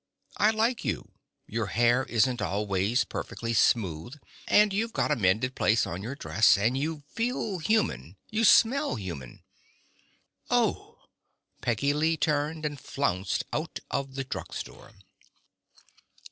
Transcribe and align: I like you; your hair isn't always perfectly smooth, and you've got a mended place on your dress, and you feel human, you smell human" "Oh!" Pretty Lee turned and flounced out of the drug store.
I 0.37 0.49
like 0.49 0.83
you; 0.83 1.11
your 1.45 1.67
hair 1.67 2.05
isn't 2.05 2.41
always 2.41 3.03
perfectly 3.03 3.53
smooth, 3.53 4.15
and 4.47 4.73
you've 4.73 4.93
got 4.93 5.11
a 5.11 5.15
mended 5.15 5.53
place 5.53 5.85
on 5.85 6.01
your 6.01 6.15
dress, 6.15 6.57
and 6.57 6.75
you 6.75 7.03
feel 7.13 7.59
human, 7.59 8.17
you 8.31 8.43
smell 8.43 8.95
human" 8.95 9.43
"Oh!" 10.49 11.01
Pretty 11.61 11.93
Lee 11.93 12.17
turned 12.17 12.65
and 12.65 12.79
flounced 12.79 13.43
out 13.53 13.79
of 13.91 14.15
the 14.15 14.23
drug 14.23 14.55
store. 14.55 14.91